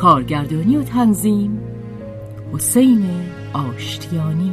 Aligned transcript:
کارگردانی 0.00 0.76
و 0.76 0.82
تنظیم. 0.82 1.60
حسین 2.52 3.04
آشتیانی. 3.52 4.52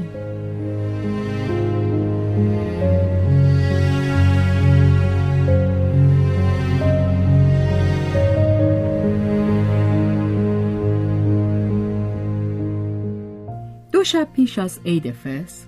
دو 13.92 14.04
شب 14.04 14.28
پیش 14.34 14.60
از 14.60 14.80
عید 14.86 15.12
فس 15.12 15.66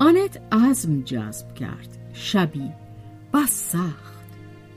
آنت 0.00 0.40
عزم 0.52 1.02
جذب 1.02 1.54
کرد. 1.54 1.98
شبی 2.12 2.70
بس 3.34 3.50
سخت. 3.50 4.14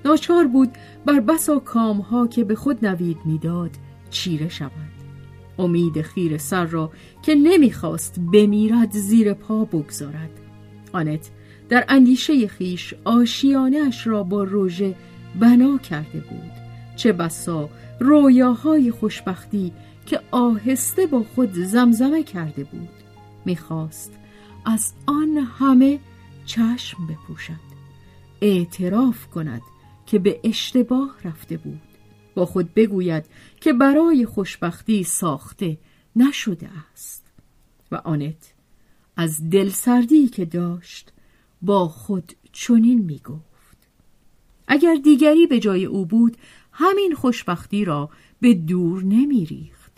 ناچار 0.06 0.48
بود 0.48 0.70
بر 1.06 1.20
بسا 1.20 1.60
کامها 1.60 2.28
که 2.28 2.44
به 2.44 2.56
خود 2.56 2.86
نوید 2.86 3.18
می‌داد 3.26 3.72
چیره 4.10 4.50
شود. 4.50 4.72
امید 5.60 6.02
خیر 6.02 6.38
سر 6.38 6.66
را 6.66 6.92
که 7.22 7.36
نمی‌خواست 7.36 8.20
بمیرد 8.34 8.92
زیر 8.92 9.34
پا 9.34 9.66
بگذارد. 9.66 10.30
آنت 10.94 11.30
در 11.70 11.86
اندیشه 11.90 12.48
خیش 12.48 12.94
آشیانش 13.06 14.08
را 14.08 14.24
با 14.24 14.44
روژه 14.44 14.96
بنا 15.40 15.78
کرده 15.78 16.20
بود. 16.20 16.52
چه 16.96 17.14
بسا 17.14 17.70
رویاهای 18.00 18.92
خوشبختی 18.92 19.74
که 20.06 20.22
آهسته 20.32 21.06
با 21.06 21.24
خود 21.36 21.54
زمزمه 21.54 22.24
کرده 22.24 22.64
بود. 22.64 22.90
می‌خواست 23.46 24.14
از 24.66 24.94
آن 25.06 25.38
همه 25.60 26.00
چشم 26.46 27.08
بپوشد. 27.08 27.70
اعتراف 28.42 29.28
کند 29.28 29.62
که 30.06 30.20
به 30.20 30.40
اشتباه 30.44 31.16
رفته 31.26 31.58
بود. 31.58 31.89
با 32.36 32.46
خود 32.46 32.74
بگوید 32.74 33.26
که 33.62 33.74
برای 33.74 34.26
خوشبختی 34.26 35.04
ساخته 35.04 35.78
نشده 36.16 36.70
است. 36.94 37.26
و 37.92 37.96
آنت 37.96 38.54
از 39.16 39.50
دلسردی 39.50 40.28
که 40.28 40.46
داشت 40.46 41.12
با 41.62 41.88
خود 41.88 42.34
چنین 42.52 43.00
می 43.00 43.20
گفت 43.20 43.78
اگر 44.68 44.96
دیگری 45.04 45.48
به 45.48 45.60
جای 45.60 45.86
او 45.86 46.06
بود 46.06 46.38
همین 46.72 47.16
خوشبختی 47.16 47.86
را 47.86 48.10
به 48.42 48.54
دور 48.54 49.04
نمی 49.04 49.46
ریخت 49.46 49.92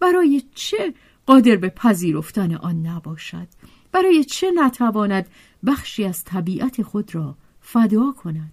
برای 0.00 0.42
چه 0.54 0.94
قادر 1.26 1.56
به 1.56 1.68
پذیرفتن 1.68 2.54
آن 2.54 2.86
نباشد؟ 2.86 3.48
برای 3.92 4.24
چه 4.24 4.50
نتواند 4.50 5.28
بخشی 5.66 6.04
از 6.04 6.24
طبیعت 6.24 6.82
خود 6.82 7.14
را 7.14 7.36
فدا 7.60 8.12
کند؟ 8.12 8.52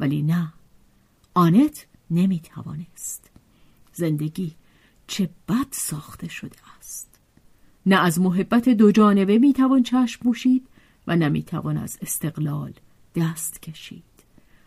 ولی 0.00 0.22
نه. 0.22 0.52
آنت 1.34 1.86
نمی 2.10 2.40
توانست 2.40 3.30
زندگی 3.92 4.54
چه 5.06 5.30
بد 5.48 5.66
ساخته 5.70 6.28
شده 6.28 6.56
است. 6.78 7.20
نه 7.86 7.96
از 7.96 8.20
محبت 8.20 8.68
دو 8.68 8.92
جانبه 8.92 9.38
می 9.38 9.52
توان 9.52 9.82
چشم 9.82 10.22
پوشید 10.22 10.66
و 11.06 11.16
نمی 11.16 11.42
توان 11.42 11.76
از 11.76 11.98
استقلال 12.02 12.72
دست 13.16 13.62
کشید. 13.62 14.02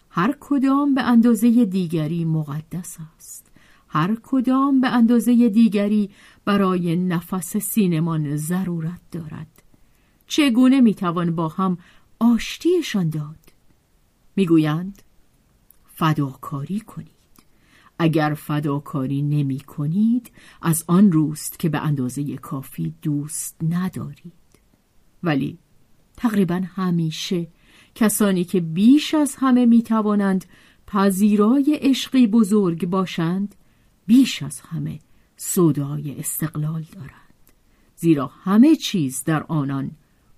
هر 0.09 0.35
کدام 0.40 0.96
به 0.96 1.01
اندازه 1.01 1.66
دیگری 1.66 2.25
مقدس 2.25 2.97
است. 3.18 3.51
هر 3.88 4.18
کدام 4.24 4.81
به 4.81 4.90
اندازه 4.90 5.50
دیگری 5.50 6.09
برای 6.46 6.96
نفس 6.96 7.57
سینمان 7.57 8.35
ضرورت 8.35 9.01
دارد. 9.12 9.63
چگونه 10.28 10.81
می‌توان 10.81 11.35
با 11.35 11.47
هم 11.47 11.78
آشتیشان 12.19 13.09
داد؟ 13.09 13.40
می‌گویند 14.35 15.01
فداکاری 15.94 16.80
کنید. 16.80 17.21
اگر 18.01 18.34
فداکاری 18.34 19.22
نمی 19.22 19.59
کنید 19.59 20.31
از 20.62 20.84
آن 20.88 21.12
روست 21.12 21.59
که 21.59 21.69
به 21.69 21.79
اندازه 21.79 22.38
کافی 22.38 22.94
دوست 23.01 23.57
ندارید. 23.69 24.34
ولی 25.23 25.59
تقریبا 26.17 26.62
همیشه 26.75 27.47
کسانی 27.95 28.44
که 28.44 28.62
بیش 28.62 29.13
از 29.13 29.35
همه 29.35 29.66
می 29.66 29.84
توانند 29.84 30.45
پذیرای 30.88 31.79
عشقی 31.81 32.28
بزرگ 32.28 32.85
باشند 32.85 33.56
بیش 34.06 34.44
از 34.44 34.62
همه 34.62 35.00
سودای 35.38 36.19
استقلال 36.19 36.85
دارند. 36.94 37.51
زیرا 37.95 38.31
همه 38.44 38.75
چیز 38.75 39.23
در 39.23 39.44
آنان 39.44 39.91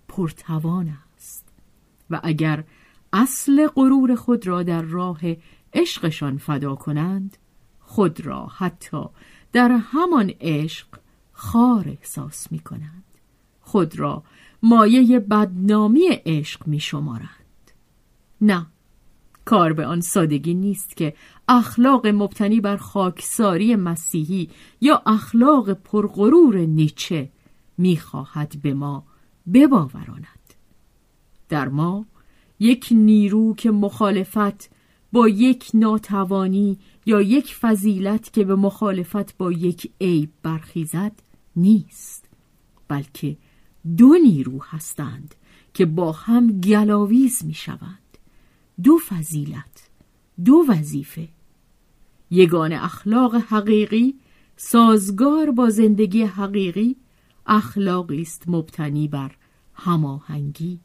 پرتوان 0.08 0.98
است. 1.16 1.48
و 2.10 2.20
اگر 2.24 2.64
اصل 3.14 3.68
غرور 3.68 4.16
خود 4.16 4.48
را 4.48 4.64
در 4.64 4.82
راه 4.82 5.22
عشقشان 5.74 6.38
فدا 6.38 6.76
کنند 6.76 7.38
خود 7.94 8.26
را 8.26 8.46
حتی 8.46 9.06
در 9.52 9.72
همان 9.72 10.32
عشق 10.42 10.88
خار 11.32 11.88
احساس 11.88 12.52
می 12.52 12.60
کنند 12.60 13.04
خود 13.62 14.00
را 14.00 14.24
مایه 14.64 15.20
بدنامی 15.20 16.08
عشق 16.26 16.68
می 16.68 16.80
شمارند 16.80 17.72
نه 18.42 18.66
کار 19.46 19.74
به 19.74 19.86
آن 19.86 20.02
سادگی 20.02 20.54
نیست 20.54 20.98
که 20.98 21.14
اخلاق 21.48 22.08
مبتنی 22.08 22.60
بر 22.60 22.78
خاکساری 22.78 23.76
مسیحی 23.76 24.50
یا 24.82 25.02
اخلاق 25.06 25.74
پرغرور 25.74 26.58
نیچه 26.58 27.30
می‌خواهد 27.78 28.62
به 28.62 28.74
ما 28.74 29.04
بباوراند. 29.54 30.54
در 31.50 31.68
ما 31.68 32.06
یک 32.60 32.88
نیرو 32.92 33.56
که 33.56 33.72
مخالفت 33.72 34.70
با 35.14 35.28
یک 35.28 35.72
ناتوانی 35.74 36.78
یا 37.06 37.22
یک 37.22 37.56
فضیلت 37.56 38.34
که 38.34 38.44
به 38.44 38.56
مخالفت 38.56 39.38
با 39.38 39.52
یک 39.52 39.92
عیب 40.02 40.30
برخیزد 40.44 41.12
نیست 41.56 42.30
بلکه 42.88 43.38
دو 43.98 44.14
نیرو 44.24 44.64
هستند 44.64 45.36
که 45.74 45.86
با 45.86 46.12
هم 46.12 46.60
گلاویز 46.62 47.46
می 47.46 47.54
شوند 47.54 48.18
دو 48.84 48.98
فضیلت 49.10 49.90
دو 50.46 50.66
وظیفه. 50.70 51.28
یگان 52.32 52.74
اخلاق 52.74 53.36
حقیقی 53.36 54.16
سازگار 54.58 55.52
با 55.52 55.70
زندگی 55.70 56.24
حقیقی 56.24 56.96
اخلاقی 57.46 58.22
است 58.22 58.44
مبتنی 58.48 59.08
بر 59.08 59.32
هماهنگی. 59.74 60.80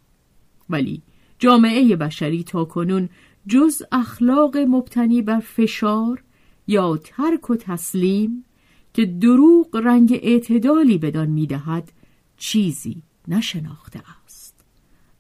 ولی 0.71 1.03
جامعه 1.39 1.97
بشری 1.97 2.45
تا 2.45 2.65
کنون 2.65 3.09
جز 3.49 3.83
اخلاق 3.93 4.57
مبتنی 4.57 5.23
بر 5.23 5.41
فشار 5.41 6.25
یا 6.67 6.97
ترک 6.97 7.51
و 7.51 7.57
تسلیم 7.57 8.45
که 8.95 9.07
دروغ 9.07 9.77
رنگ 9.77 10.21
اعتدالی 10.23 10.99
بدان 10.99 11.29
می‌دهد 11.29 11.93
چیزی 12.37 13.03
نشناخته 13.29 14.03
است 14.25 14.55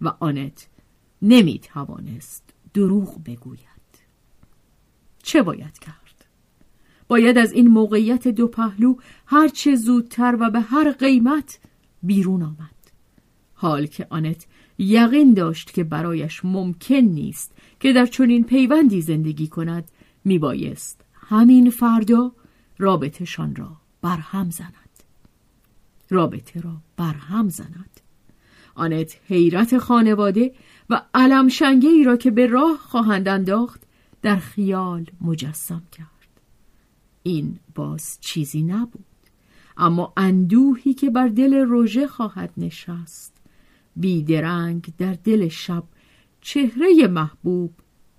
و 0.00 0.12
آنت 0.20 0.68
نمی 1.22 1.58
توانست 1.58 2.54
دروغ 2.74 3.24
بگوید 3.24 3.68
چه 5.22 5.42
باید 5.42 5.78
کرد؟ 5.78 6.26
باید 7.08 7.38
از 7.38 7.52
این 7.52 7.68
موقعیت 7.68 8.28
دو 8.28 8.48
پهلو 8.48 8.96
هرچه 9.26 9.76
زودتر 9.76 10.36
و 10.40 10.50
به 10.50 10.60
هر 10.60 10.92
قیمت 10.92 11.58
بیرون 12.02 12.42
آمد 12.42 12.78
حال 13.54 13.86
که 13.86 14.06
آنت 14.10 14.46
یقین 14.78 15.34
داشت 15.34 15.72
که 15.72 15.84
برایش 15.84 16.44
ممکن 16.44 16.94
نیست 16.94 17.52
که 17.80 17.92
در 17.92 18.06
چنین 18.06 18.44
پیوندی 18.44 19.02
زندگی 19.02 19.46
کند 19.46 19.90
میبایست 20.24 21.04
همین 21.14 21.70
فردا 21.70 22.32
رابطهشان 22.78 23.56
را 23.56 23.76
برهم 24.02 24.50
زند. 24.50 24.72
رابطه 26.10 26.60
را 26.60 26.76
برهم 26.96 27.48
زند. 27.48 28.00
آنت 28.74 29.16
حیرت 29.26 29.78
خانواده 29.78 30.54
و 30.90 31.02
علم 31.14 31.48
شنگه 31.48 32.02
را 32.04 32.16
که 32.16 32.30
به 32.30 32.46
راه 32.46 32.76
خواهند 32.76 33.28
انداخت 33.28 33.82
در 34.22 34.36
خیال 34.36 35.06
مجسم 35.20 35.82
کرد. 35.92 36.06
این 37.22 37.58
باز 37.74 38.18
چیزی 38.20 38.62
نبود 38.62 39.04
اما 39.76 40.12
اندوهی 40.16 40.94
که 40.94 41.10
بر 41.10 41.28
دل 41.28 41.54
روژه 41.54 42.06
خواهد 42.06 42.52
نشست 42.56 43.37
بیدرنگ 43.98 44.92
در 44.98 45.12
دل 45.24 45.48
شب 45.48 45.84
چهره 46.40 47.06
محبوب 47.06 47.72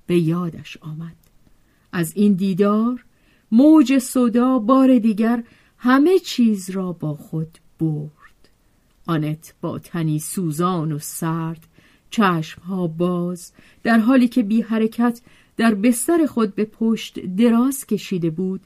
به 0.08 0.20
یادش 0.20 0.78
آمد. 0.82 1.16
از 1.92 2.14
این 2.16 2.34
دیدار 2.34 3.06
موج 3.52 3.98
صدا 3.98 4.60
بار 4.60 5.00
دیگر 5.00 5.44
همه 5.78 6.20
چیز 6.20 6.70
را 6.70 6.94
با 6.94 7.14
خود 7.14 7.58
برد. 7.80 8.50
آنت 9.06 9.54
با 9.62 9.80
تنی 9.80 10.20
سوزان 10.20 10.92
و 10.92 11.00
سرد 11.00 11.68
چشمها 12.10 12.88
باز 12.88 13.52
در 13.84 14.00
حالی 14.00 14.28
که 14.28 14.44
بی 14.44 14.62
حرکت 14.62 15.22
در 15.58 15.76
بستر 15.76 16.26
خود 16.26 16.56
به 16.56 16.66
پشت 16.66 17.20
دراز 17.20 17.86
کشیده 17.86 18.30
بود 18.30 18.62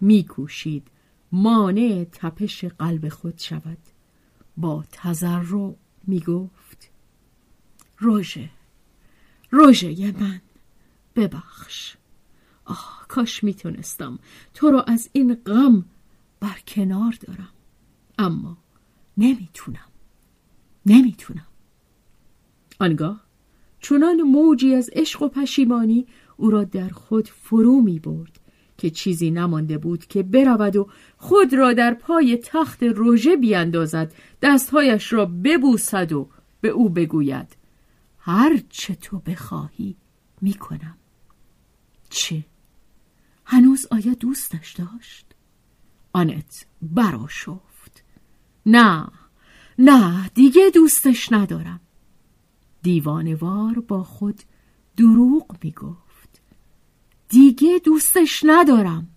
میکوشید 0.00 0.86
مانع 1.32 2.06
تپش 2.12 2.64
قلب 2.64 3.08
خود 3.08 3.38
شود. 3.38 3.78
با 4.56 4.84
تذرع 4.92 5.72
می‌گفت. 6.08 6.90
روژه. 7.98 8.50
روژه 9.50 10.12
من. 10.20 10.40
ببخش. 11.16 11.96
آه 12.64 13.04
کاش 13.08 13.44
می‌تونستم. 13.44 14.18
تو 14.54 14.70
رو 14.70 14.82
از 14.86 15.10
این 15.12 15.34
غم 15.34 15.84
بر 16.40 16.58
کنار 16.68 17.18
دارم. 17.20 17.52
اما 18.18 18.56
نمی‌تونم. 19.16 19.88
نمی‌تونم. 20.86 21.46
آنگاه 22.80 23.24
چونان 23.80 24.22
موجی 24.22 24.74
از 24.74 24.90
عشق 24.92 25.22
و 25.22 25.28
پشیمانی 25.28 26.06
او 26.36 26.50
را 26.50 26.64
در 26.64 26.88
خود 26.88 27.28
فرو 27.28 27.80
می 27.80 27.98
برد 27.98 28.40
که 28.78 28.90
چیزی 28.90 29.30
نمانده 29.30 29.78
بود 29.78 30.06
که 30.06 30.22
برود 30.22 30.76
و 30.76 30.88
خود 31.16 31.54
را 31.54 31.72
در 31.72 31.94
پای 31.94 32.36
تخت 32.36 32.82
روژه 32.82 33.36
بیاندازد 33.36 34.12
دستهایش 34.42 35.12
را 35.12 35.26
ببوسد 35.26 36.12
و 36.12 36.28
به 36.60 36.68
او 36.68 36.88
بگوید 36.88 37.56
هر 38.18 38.62
چه 38.68 38.94
تو 38.94 39.18
بخواهی 39.18 39.96
می‌کنم 40.40 40.96
چه؟ 42.10 42.44
هنوز 43.44 43.86
آیا 43.90 44.14
دوستش 44.14 44.72
داشت؟ 44.72 45.26
آنت 46.12 46.66
براشفت 46.82 48.04
نه 48.66 49.08
نه 49.78 50.28
دیگه 50.28 50.70
دوستش 50.74 51.32
ندارم 51.32 51.80
دیوانوار 52.82 53.80
با 53.80 54.04
خود 54.04 54.42
دروغ 54.96 55.56
می‌گفت 55.62 56.07
دیگه 57.28 57.80
دوستش 57.84 58.42
ندارم. 58.46 59.08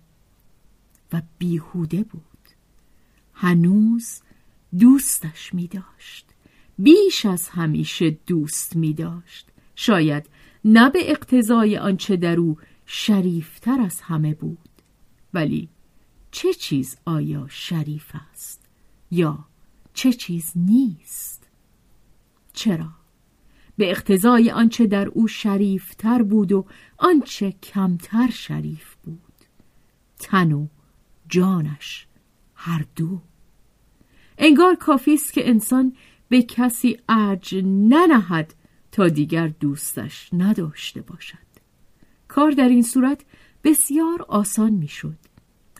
و 1.12 1.22
بیهوده 1.38 2.02
بود. 2.02 2.22
هنوز 3.34 4.20
دوستش 4.78 5.54
می 5.54 5.68
داشت. 5.68 6.26
بیش 6.78 7.26
از 7.26 7.48
همیشه 7.48 8.10
دوست 8.10 8.76
می 8.76 8.92
داشت. 8.92 9.48
شاید 9.74 10.26
نه 10.64 10.90
به 10.90 11.10
اقتضای 11.10 11.78
آنچه 11.78 12.16
در 12.16 12.36
او 12.36 12.58
شریفتر 12.86 13.80
از 13.80 14.00
همه 14.00 14.34
بود. 14.34 14.58
ولی 15.34 15.68
چه 16.30 16.54
چیز 16.54 16.96
آیا 17.04 17.46
شریف 17.50 18.12
است؟ 18.32 18.60
یا 19.10 19.44
چه 19.94 20.12
چیز 20.12 20.52
نیست؟ 20.56 21.46
چرا؟ 22.52 23.01
به 23.82 23.90
اقتضای 23.90 24.50
آنچه 24.50 24.86
در 24.86 25.08
او 25.08 25.28
شریفتر 25.28 26.22
بود 26.22 26.52
و 26.52 26.66
آنچه 26.98 27.52
کمتر 27.62 28.30
شریف 28.30 28.94
بود. 29.04 29.32
تن 30.18 30.52
و 30.52 30.66
جانش 31.28 32.06
هر 32.54 32.84
دو. 32.96 33.20
انگار 34.38 34.74
کافی 34.74 35.14
است 35.14 35.32
که 35.32 35.48
انسان 35.48 35.96
به 36.28 36.42
کسی 36.42 36.98
ارج 37.08 37.54
ننهد 37.64 38.54
تا 38.92 39.08
دیگر 39.08 39.48
دوستش 39.48 40.28
نداشته 40.32 41.00
باشد. 41.00 41.38
کار 42.28 42.50
در 42.50 42.68
این 42.68 42.82
صورت 42.82 43.24
بسیار 43.64 44.22
آسان 44.28 44.72
می‌شد. 44.72 45.18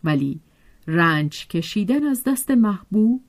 ولی 0.04 0.40
رنج 0.87 1.46
کشیدن 1.46 2.06
از 2.06 2.25
دست 2.25 2.50
محبوب 2.50 3.22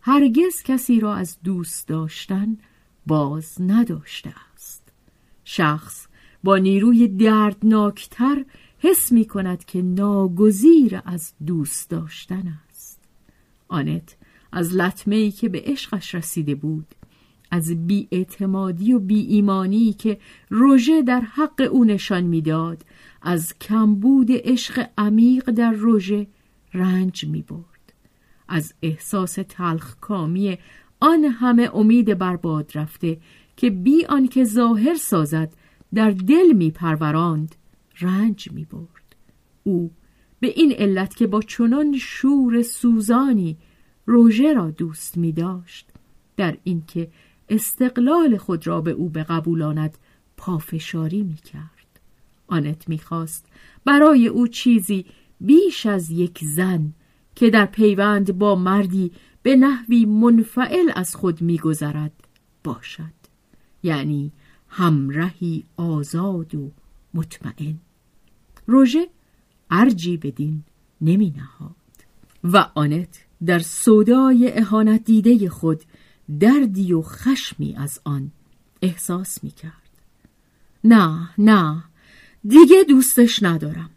هرگز 0.00 0.62
کسی 0.62 1.00
را 1.00 1.14
از 1.14 1.38
دوست 1.44 1.88
داشتن 1.88 2.58
باز 3.06 3.56
نداشته 3.60 4.34
است. 4.54 4.82
شخص 5.44 6.06
با 6.44 6.58
نیروی 6.58 7.08
دردناکتر 7.08 8.44
حس 8.78 9.12
می 9.12 9.24
کند 9.24 9.64
که 9.64 9.82
ناگزیر 9.82 11.00
از 11.04 11.32
دوست 11.46 11.90
داشتن 11.90 12.52
است. 12.68 13.00
آنت 13.68 14.16
از 14.52 14.74
لطمه 14.74 15.16
ای 15.16 15.30
که 15.30 15.48
به 15.48 15.62
عشقش 15.66 16.14
رسیده 16.14 16.54
بود 16.54 16.86
از 17.50 17.86
بیاعتمادی 17.86 18.92
و 18.92 18.98
بی 18.98 19.20
ایمانی 19.20 19.92
که 19.92 20.18
روژه 20.50 21.02
در 21.02 21.20
حق 21.20 21.68
او 21.70 21.84
نشان 21.84 22.24
می‌داد 22.24 22.84
از 23.22 23.58
کمبود 23.58 24.28
عشق 24.30 24.88
عمیق 24.98 25.50
در 25.50 25.72
روژه 25.72 26.26
رنج 26.74 27.24
می 27.26 27.42
برد 27.42 27.92
از 28.48 28.74
احساس 28.82 29.38
تلخکامی 29.48 30.58
آن 31.00 31.24
همه 31.24 31.70
امید 31.74 32.18
برباد 32.18 32.70
رفته 32.74 33.18
که 33.56 33.70
بی 33.70 34.04
آنکه 34.04 34.44
ظاهر 34.44 34.94
سازد 34.94 35.52
در 35.94 36.10
دل 36.10 36.52
می 36.52 36.70
پروراند 36.70 37.54
رنج 38.00 38.52
می 38.52 38.64
برد 38.64 39.16
او 39.64 39.90
به 40.40 40.48
این 40.48 40.72
علت 40.72 41.16
که 41.16 41.26
با 41.26 41.42
چنان 41.42 41.98
شور 41.98 42.62
سوزانی 42.62 43.56
روژه 44.06 44.52
را 44.52 44.70
دوست 44.70 45.16
می 45.16 45.32
داشت 45.32 45.88
در 46.36 46.56
اینکه 46.64 47.08
استقلال 47.48 48.36
خود 48.36 48.66
را 48.66 48.80
به 48.80 48.90
او 48.90 49.08
بقبولاند 49.08 49.98
پافشاری 50.36 51.22
می 51.22 51.34
کرد 51.34 52.00
آنت 52.46 52.88
می 52.88 52.98
خواست 52.98 53.46
برای 53.84 54.28
او 54.28 54.48
چیزی 54.48 55.06
بیش 55.40 55.86
از 55.86 56.10
یک 56.10 56.38
زن 56.44 56.92
که 57.34 57.50
در 57.50 57.66
پیوند 57.66 58.38
با 58.38 58.54
مردی 58.54 59.12
به 59.46 59.56
نحوی 59.56 60.04
منفعل 60.04 60.90
از 60.94 61.16
خود 61.16 61.42
میگذرد 61.42 62.12
باشد. 62.64 63.12
یعنی 63.82 64.32
همرهی 64.68 65.64
آزاد 65.76 66.54
و 66.54 66.72
مطمئن. 67.14 67.78
روژه 68.66 69.08
ارجی 69.70 70.16
بدین 70.16 70.64
نمی 71.00 71.34
نهاد 71.36 71.74
و 72.44 72.70
آنت 72.74 73.24
در 73.46 73.58
صدای 73.58 74.58
اهانت 74.58 75.04
دیده 75.04 75.48
خود 75.48 75.82
دردی 76.40 76.92
و 76.92 77.02
خشمی 77.02 77.76
از 77.76 78.00
آن 78.04 78.30
احساس 78.82 79.44
می 79.44 79.50
کرد 79.50 80.02
نه 80.84 81.30
نه 81.38 81.84
دیگه 82.46 82.84
دوستش 82.88 83.42
ندارم. 83.42 83.90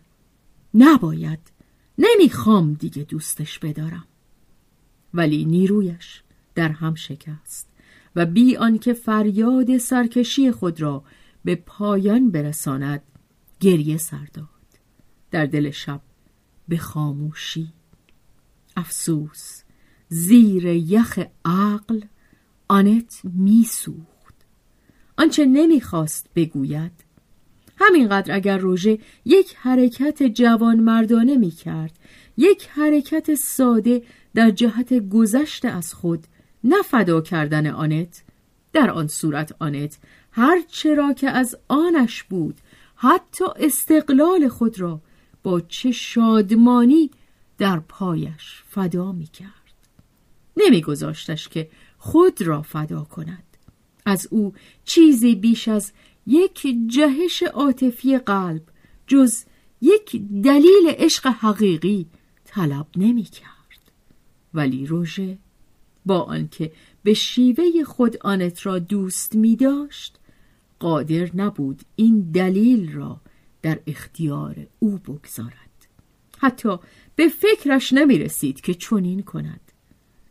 نباید 0.73 1.51
نمی‌خوام 1.97 2.73
دیگه 2.73 3.03
دوستش 3.03 3.59
بدارم. 3.59 4.05
ولی 5.13 5.45
نیرویش 5.45 6.23
در 6.55 6.69
هم 6.69 6.95
شکست 6.95 7.69
و 8.15 8.25
بی 8.25 8.57
آنکه 8.57 8.93
فریاد 8.93 9.77
سرکشی 9.77 10.51
خود 10.51 10.81
را 10.81 11.03
به 11.45 11.55
پایان 11.55 12.31
برساند 12.31 13.01
گریه 13.59 13.97
سر 13.97 14.27
داد. 14.33 14.47
در 15.31 15.45
دل 15.45 15.71
شب 15.71 16.01
به 16.67 16.77
خاموشی. 16.77 17.73
افسوس 18.77 19.63
زیر 20.09 20.65
یخ 20.65 21.19
عقل 21.45 22.01
آنت 22.67 23.21
میسوخت. 23.23 24.35
آنچه 25.17 25.45
نمی‌خواست 25.45 26.29
بگوید. 26.35 26.91
همینقدر 27.77 28.35
اگر 28.35 28.57
روژه 28.57 28.99
یک 29.25 29.55
حرکت 29.57 30.23
جوان 30.23 30.79
مردانه 30.79 31.37
می 31.37 31.51
کرد 31.51 31.99
یک 32.37 32.67
حرکت 32.67 33.35
ساده 33.35 34.01
در 34.35 34.51
جهت 34.51 34.93
گذشت 35.09 35.65
از 35.65 35.93
خود 35.93 36.27
نه 36.63 37.21
کردن 37.21 37.67
آنت. 37.67 38.23
در 38.73 38.89
آن 38.89 39.07
صورت 39.07 39.55
آنت 39.59 39.97
هر 40.31 40.61
چرا 40.67 41.13
که 41.13 41.29
از 41.29 41.57
آنش 41.67 42.23
بود 42.23 42.55
حتی 42.95 43.45
استقلال 43.55 44.47
خود 44.47 44.79
را 44.79 45.01
با 45.43 45.61
چه 45.61 45.91
شادمانی 45.91 47.11
در 47.57 47.79
پایش 47.79 48.63
فدا 48.67 49.11
می 49.11 49.27
کرد 49.27 49.49
نمیگذاشتش 50.57 51.47
که 51.47 51.69
خود 51.97 52.41
را 52.41 52.61
فدا 52.61 53.03
کند. 53.03 53.43
از 54.05 54.27
او 54.31 54.53
چیزی 54.85 55.35
بیش 55.35 55.67
از 55.67 55.91
یک 56.27 56.67
جهش 56.87 57.43
عاطفی 57.43 58.17
قلب 58.17 58.61
جز 59.07 59.43
یک 59.81 60.21
دلیل 60.43 60.87
عشق 60.87 61.27
حقیقی 61.27 62.07
طلب 62.45 62.87
نمی 62.95 63.23
کرد. 63.23 63.58
ولی 64.53 64.85
روژه 64.85 65.37
با 66.05 66.21
آنکه 66.21 66.71
به 67.03 67.13
شیوه 67.13 67.83
خود 67.85 68.17
آنت 68.21 68.65
را 68.65 68.79
دوست 68.79 69.35
می 69.35 69.55
داشت 69.55 70.19
قادر 70.79 71.29
نبود 71.35 71.81
این 71.95 72.31
دلیل 72.31 72.93
را 72.93 73.21
در 73.61 73.79
اختیار 73.87 74.55
او 74.79 74.97
بگذارد. 74.97 75.53
حتی 76.37 76.77
به 77.15 77.27
فکرش 77.27 77.93
نمی 77.93 78.17
رسید 78.17 78.61
که 78.61 78.73
چنین 78.73 79.21
کند. 79.21 79.61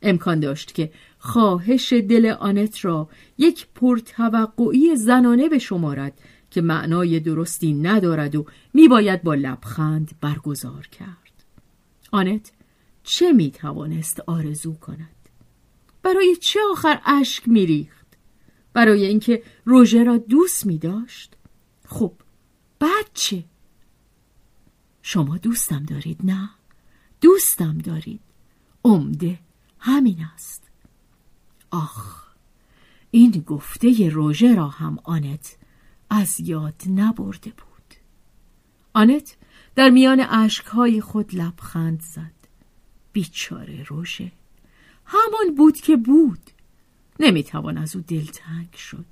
امکان 0.03 0.41
داشت 0.41 0.75
که 0.75 0.93
خواهش 1.19 1.93
دل 1.93 2.27
آنت 2.41 2.85
را 2.85 3.09
یک 3.39 3.67
پرتوقعی 3.75 4.97
زنانه 4.97 5.49
بشمارد 5.49 6.21
که 6.51 6.61
معنای 6.61 7.21
درستی 7.21 7.75
ندارد 7.75 8.37
و 8.37 8.47
میباید 8.75 9.23
با 9.23 9.35
لبخند 9.35 10.11
برگزار 10.21 10.87
کرد. 10.87 11.45
آنت 12.13 12.53
چه 13.09 13.33
می‌توانست 13.33 14.21
آرزو 14.21 14.75
کند؟ 14.75 15.29
برای 16.03 16.37
چه 16.37 16.61
آخر 16.73 17.01
اشک 17.07 17.49
میریخت؟ 17.49 18.07
برای 18.73 19.07
اینکه 19.07 19.43
روژه 19.65 20.05
را 20.05 20.19
دوست 20.19 20.67
می 20.67 20.79
داشت 20.79 21.37
خب 21.87 22.13
بعد 22.79 23.11
چه؟ 23.15 23.45
شما 25.03 25.39
دوستم 25.39 25.83
دارید 25.83 26.21
نه؟ 26.25 26.51
دوستم 27.21 27.79
دارید. 27.79 28.21
عمده 28.85 29.39
همین 29.79 30.25
است. 30.35 30.63
آخ 31.71 32.27
این 33.11 33.31
گفته 33.31 34.09
روژه 34.09 34.55
را 34.55 34.69
هم 34.69 34.99
آنت 35.05 35.57
از 36.11 36.41
یاد 36.41 36.83
نبرده 36.89 37.51
بود. 37.51 37.95
آنت 38.95 39.37
در 39.75 39.91
میان 39.91 40.21
اشکهای 40.21 41.01
خود 41.01 41.35
لبخند 41.35 42.01
زد. 42.01 42.38
بیچاره 43.19 43.83
روژه 43.83 44.33
همان 45.05 45.55
بود 45.57 45.77
که 45.77 45.97
بود. 45.97 46.51
نمی‌توان 47.21 47.79
از 47.79 47.97
او 47.97 48.03
دلتنگ 48.03 48.73
شد. 48.73 49.05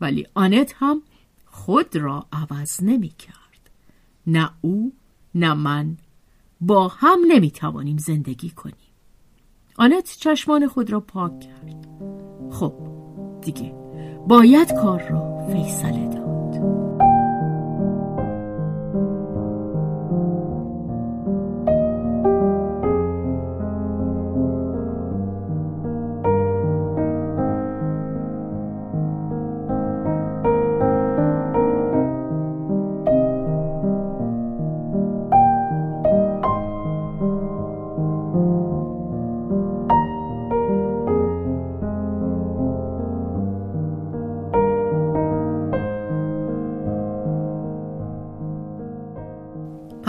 ولی 0.00 0.26
آنت 0.34 0.74
هم 0.76 1.02
خود 1.46 1.96
را 1.96 2.26
عوض 2.32 2.82
نمی 2.82 3.08
کرد 3.08 3.70
نه 4.26 4.50
او 4.60 4.92
نه 5.34 5.54
من. 5.54 5.96
با 6.60 6.88
هم 6.88 7.18
نمی‌توانیم 7.28 7.98
زندگی 7.98 8.50
کنیم. 8.50 8.92
آنت 9.76 10.16
چشمان 10.20 10.68
خود 10.68 10.90
را 10.90 11.00
پاک 11.00 11.40
کرد. 11.40 11.86
خب 12.50 12.74
دیگه 13.42 13.74
باید 14.28 14.72
کار 14.72 15.08
را 15.08 15.48
فیصله 15.52 16.08
داد. 16.08 16.25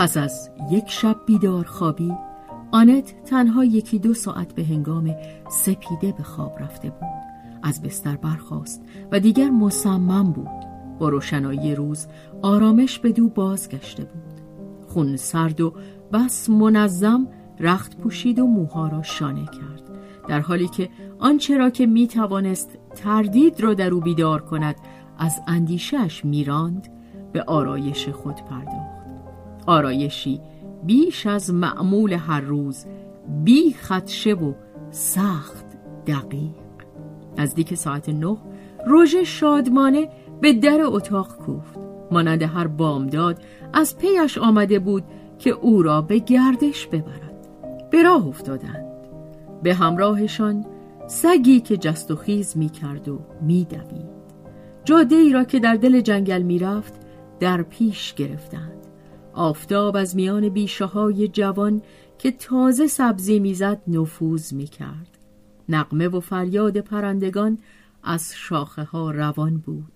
پس 0.08 0.16
از 0.16 0.50
یک 0.70 0.90
شب 0.90 1.16
بیدار 1.26 1.64
خوابی 1.64 2.12
آنت 2.72 3.24
تنها 3.24 3.64
یکی 3.64 3.98
دو 3.98 4.14
ساعت 4.14 4.54
به 4.54 4.64
هنگام 4.64 5.16
سپیده 5.50 6.12
به 6.12 6.22
خواب 6.22 6.58
رفته 6.60 6.90
بود. 6.90 7.08
از 7.62 7.82
بستر 7.82 8.16
برخاست 8.16 8.82
و 9.12 9.20
دیگر 9.20 9.50
مصمم 9.50 10.32
بود. 10.32 10.66
با 10.98 11.08
روشنایی 11.08 11.74
روز 11.74 12.06
آرامش 12.42 12.98
به 12.98 13.12
دو 13.12 13.28
بازگشته 13.28 14.04
بود. 14.04 14.40
خون 14.88 15.16
سرد 15.16 15.60
و 15.60 15.74
بس 16.12 16.50
منظم 16.50 17.28
رخت 17.60 17.96
پوشید 17.96 18.38
و 18.38 18.46
موها 18.46 18.88
را 18.88 19.02
شانه 19.02 19.44
کرد. 19.44 19.82
در 20.28 20.40
حالی 20.40 20.68
که 20.68 20.88
آنچه 21.18 21.58
را 21.58 21.70
که 21.70 21.86
می 21.86 22.06
توانست 22.06 22.78
تردید 22.94 23.60
را 23.60 23.74
در 23.74 23.90
او 23.90 24.00
بیدار 24.00 24.42
کند 24.42 24.76
از 25.18 25.40
اندیشش 25.46 26.24
میراند 26.24 26.88
به 27.32 27.42
آرایش 27.42 28.08
خود 28.08 28.36
پرداخت. 28.36 28.97
آرایشی 29.68 30.40
بیش 30.84 31.26
از 31.26 31.54
معمول 31.54 32.12
هر 32.12 32.40
روز 32.40 32.84
بی 33.44 33.72
خدشه 33.72 34.32
و 34.34 34.52
سخت 34.90 35.64
دقیق. 36.06 36.54
نزدیک 37.38 37.74
ساعت 37.74 38.08
نه 38.08 38.36
روژه 38.86 39.24
شادمانه 39.24 40.08
به 40.40 40.52
در 40.52 40.78
اتاق 40.82 41.36
کوفت. 41.36 41.78
مانند 42.10 42.42
هر 42.42 42.66
بامداد 42.66 43.42
از 43.72 43.98
پیش 43.98 44.38
آمده 44.38 44.78
بود 44.78 45.04
که 45.38 45.50
او 45.50 45.82
را 45.82 46.02
به 46.02 46.18
گردش 46.18 46.86
ببرد. 46.86 47.48
به 47.90 48.02
راه 48.02 48.26
افتادند. 48.26 48.86
به 49.62 49.74
همراهشان 49.74 50.66
سگی 51.06 51.60
که 51.60 51.76
جست 51.76 52.10
و 52.10 52.16
خیز 52.16 52.56
می 52.56 52.68
کرد 52.68 53.08
و 53.08 53.20
می 53.42 53.64
دوید. 53.64 54.18
جاده 54.84 55.16
ای 55.16 55.32
را 55.32 55.44
که 55.44 55.58
در 55.58 55.74
دل 55.74 56.00
جنگل 56.00 56.42
می 56.42 56.58
رفت 56.58 56.94
در 57.40 57.62
پیش 57.62 58.14
گرفتند. 58.14 58.77
آفتاب 59.38 59.96
از 59.96 60.16
میان 60.16 60.48
بیشه 60.48 60.84
های 60.84 61.28
جوان 61.28 61.82
که 62.18 62.30
تازه 62.30 62.86
سبزی 62.86 63.38
می‌زد 63.38 63.82
نفوذ 63.88 64.52
می‌کرد. 64.52 65.18
نقمه 65.68 66.08
و 66.08 66.20
فریاد 66.20 66.78
پرندگان 66.78 67.58
از 68.02 68.32
شاخه 68.36 68.82
ها 68.82 69.10
روان 69.10 69.58
بود. 69.58 69.92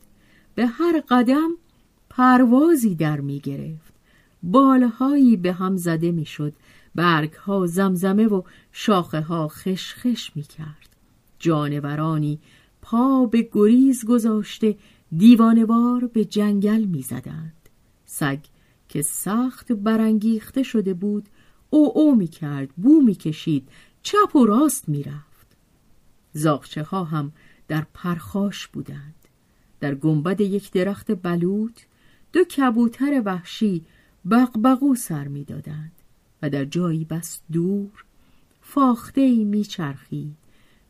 به 0.55 0.67
هر 0.67 1.03
قدم 1.09 1.51
پروازی 2.11 2.95
در 2.95 3.21
می 3.21 3.41
گرفت 3.41 3.93
بالهایی 4.43 5.37
به 5.37 5.53
هم 5.53 5.77
زده 5.77 6.11
می 6.11 6.25
شد 6.25 6.53
برگ 6.95 7.33
ها 7.33 7.67
زمزمه 7.67 8.27
و 8.27 8.43
شاخه 8.73 9.21
ها 9.21 9.49
خشخش 9.49 10.37
می 10.37 10.43
کرد 10.43 10.97
جانورانی 11.39 12.41
پا 12.83 13.27
به 13.27 13.49
گریز 13.53 14.05
گذاشته 14.05 14.77
دیوانوار 15.17 16.07
به 16.07 16.25
جنگل 16.25 16.85
می 16.85 17.03
زدند 17.03 17.69
سگ 18.05 18.39
که 18.93 19.03
سخت 19.03 19.73
برانگیخته 19.73 20.63
شده 20.63 20.95
بود 20.95 21.29
او 21.71 21.99
او 21.99 22.17
می 22.17 22.29
کرد 22.29 22.69
بو 22.77 23.01
می 23.01 23.15
کشید 23.15 23.69
چپ 24.03 24.37
و 24.37 24.47
راست 24.47 24.89
می 24.89 25.03
رفت 25.03 25.47
زاغچه 26.33 26.83
ها 26.83 27.05
هم 27.05 27.33
در 27.69 27.87
پرخاش 27.95 28.67
بودند. 28.67 29.15
در 29.81 29.95
گنبد 29.95 30.41
یک 30.41 30.71
درخت 30.73 31.23
بلوط 31.23 31.81
دو 32.33 32.45
کبوتر 32.45 33.23
وحشی 33.25 33.85
بغبغو 34.31 34.95
سر 34.95 35.29
می 35.29 35.45
دادند 35.45 35.93
و 36.43 36.51
در 36.51 36.65
جایی 36.65 37.05
بس 37.05 37.41
دور 37.53 38.05
فاخته 38.61 39.21
ای 39.21 39.45
می 39.45 39.65
چرخید 39.65 40.37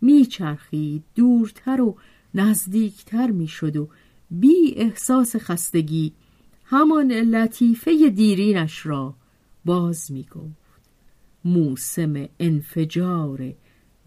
می 0.01 0.27
چرخید 0.27 1.03
دورتر 1.15 1.81
و 1.81 1.97
نزدیکتر 2.35 3.31
می 3.31 3.49
شد 3.49 3.77
و 3.77 3.89
بی 4.31 4.75
احساس 4.77 5.37
خستگی 5.37 6.13
همان 6.73 7.12
لطیفه 7.12 8.09
دیرینش 8.09 8.87
را 8.87 9.14
باز 9.64 10.12
می 10.12 10.23
گفت 10.23 10.91
موسم 11.45 12.29
انفجار 12.41 13.55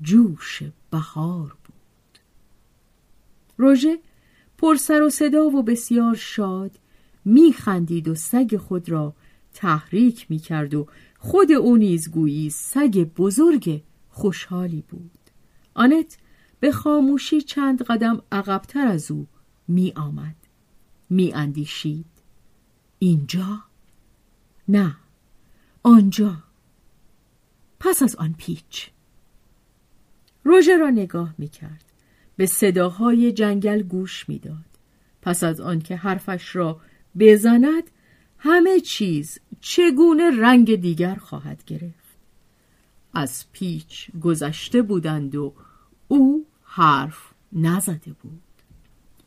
جوش 0.01 0.63
بهار 0.91 1.57
بود. 1.63 2.19
روژه 3.57 3.99
پرسر 4.57 5.01
و 5.01 5.09
صدا 5.09 5.45
و 5.45 5.63
بسیار 5.63 6.15
شاد 6.15 6.71
میخندید 7.25 8.07
و 8.07 8.15
سگ 8.15 8.57
خود 8.57 8.89
را 8.89 9.13
تحریک 9.53 10.25
می‌کرد 10.29 10.73
و 10.73 10.87
خود 11.19 11.51
او 11.51 11.77
نیز 11.77 12.11
گویی 12.11 12.49
سگ 12.49 13.09
بزرگ 13.17 13.83
خوشحالی 14.09 14.83
بود. 14.89 15.19
آنت 15.73 16.17
به 16.59 16.71
خاموشی 16.71 17.41
چند 17.41 17.83
قدم 17.83 18.21
عقبتر 18.31 18.87
از 18.87 19.11
او 19.11 19.27
می 19.67 19.93
آمد 19.95 20.35
می 21.09 21.33
اندیشید 21.33 22.14
اینجا؟ 22.99 23.63
نه 24.67 24.95
آنجا. 25.83 26.37
پس 27.79 28.03
از 28.03 28.15
آن 28.15 28.35
پیچ. 28.37 28.89
روژه 30.43 30.77
را 30.77 30.89
نگاه 30.89 31.33
می 31.37 31.47
کرد 31.47 31.83
به 32.37 32.45
صداهای 32.45 33.31
جنگل 33.31 33.81
گوش 33.81 34.29
می‌داد. 34.29 34.65
پس 35.21 35.43
از 35.43 35.59
آنکه 35.59 35.95
حرفش 35.95 36.55
را 36.55 36.81
بزند 37.19 37.83
همه 38.37 38.79
چیز 38.79 39.39
چگونه 39.61 40.31
رنگ 40.41 40.75
دیگر 40.75 41.15
خواهد 41.15 41.63
گرفت. 41.65 42.05
از 43.13 43.45
پیچ 43.51 44.11
گذشته 44.21 44.81
بودند 44.81 45.35
و 45.35 45.53
او 46.07 46.45
حرف 46.63 47.17
نزده 47.53 48.13
بود. 48.21 48.41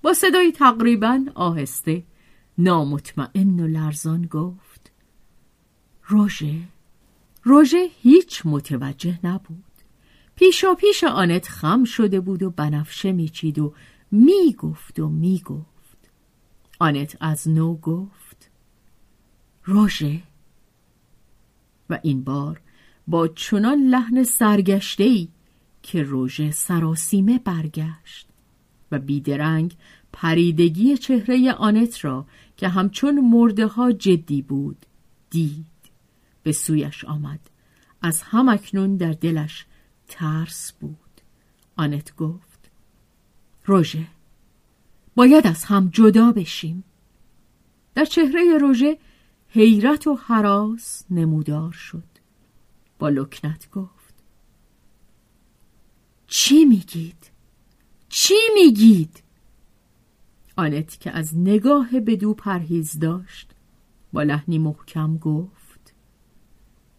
با 0.02 0.14
صدای 0.14 0.52
تقریبا 0.52 1.24
آهسته 1.34 2.02
نامطمئن 2.58 3.60
و 3.60 3.66
لرزان 3.66 4.26
گفت 4.26 4.92
روژه 6.04 6.54
روژه 7.42 7.88
هیچ 8.02 8.42
متوجه 8.44 9.18
نبود. 9.24 9.64
پیشا 10.34 10.74
پیش 10.74 11.04
آنت 11.04 11.48
خم 11.48 11.84
شده 11.84 12.20
بود 12.20 12.42
و 12.42 12.50
بنفشه 12.50 13.12
میچید 13.12 13.58
و 13.58 13.74
می‌گفت 14.10 15.00
و 15.00 15.08
می‌گفت. 15.08 16.10
آنت 16.78 17.16
از 17.20 17.48
نو 17.48 17.76
گفت 17.76 18.50
روژه. 19.64 20.22
و 21.90 21.98
این 22.02 22.24
بار 22.24 22.60
با 23.06 23.28
چنان 23.28 23.78
لحن 23.78 24.22
سرگشتهی 24.22 25.28
که 25.82 26.02
روژه 26.02 26.50
سراسیمه 26.50 27.38
برگشت 27.38 28.28
و 28.92 28.98
بیدرنگ 28.98 29.76
پریدگی 30.20 30.96
چهره 30.96 31.52
آنت 31.52 32.04
را 32.04 32.26
که 32.56 32.68
همچون 32.68 33.20
مرده 33.20 33.66
ها 33.66 33.92
جدی 33.92 34.42
بود 34.42 34.86
دید. 35.30 35.66
به 36.42 36.52
سویش 36.52 37.04
آمد. 37.04 37.40
از 38.02 38.22
همکنون 38.22 38.96
در 38.96 39.12
دلش 39.12 39.66
ترس 40.08 40.72
بود. 40.72 41.20
آنت 41.76 42.16
گفت 42.16 42.70
روژه 43.64 44.06
باید 45.14 45.46
از 45.46 45.64
هم 45.64 45.90
جدا 45.92 46.32
بشیم. 46.32 46.84
در 47.94 48.04
چهره 48.04 48.58
روژه 48.60 48.98
حیرت 49.48 50.06
و 50.06 50.14
حراس 50.14 51.04
نمودار 51.10 51.72
شد. 51.72 52.08
با 52.98 53.08
لکنت 53.08 53.70
گفت 53.70 54.14
چی 56.26 56.64
میگید؟ 56.64 57.30
چی 58.08 58.34
میگید؟ 58.54 59.27
آنت 60.58 61.00
که 61.00 61.10
از 61.10 61.38
نگاه 61.38 62.00
بدو 62.00 62.34
پرهیز 62.34 62.98
داشت. 62.98 63.50
با 64.12 64.22
لحنی 64.22 64.58
محکم 64.58 65.16
گفت 65.16 65.94